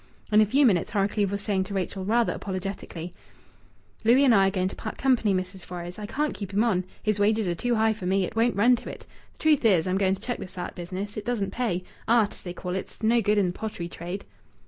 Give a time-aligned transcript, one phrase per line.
[0.31, 3.13] In a few minutes Horrocleave was saying to Rachel, rather apologetically
[4.03, 5.61] "Louis and I are going to part company, Mrs.
[5.61, 5.99] Fores.
[5.99, 6.85] I can't keep him on.
[7.03, 8.25] His wages are too high for me.
[8.25, 9.05] It won't run to it.
[9.35, 11.17] Th' truth is, I'm going to chuck this art business.
[11.17, 11.83] It doesn't pay.
[12.07, 14.25] Art, as they call it, 's no good in th' pottery trade."